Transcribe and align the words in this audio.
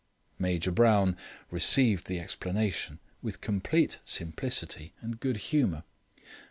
Major 0.39 0.71
Brown 0.71 1.15
received 1.51 2.07
the 2.07 2.19
explanation 2.19 2.97
with 3.21 3.39
complete 3.39 3.99
simplicity 4.03 4.93
and 4.99 5.19
good 5.19 5.37
humour. 5.37 5.83